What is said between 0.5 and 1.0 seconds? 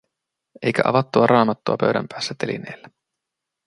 Eikä